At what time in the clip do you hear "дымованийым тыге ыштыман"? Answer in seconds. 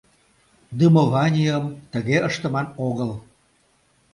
0.77-2.67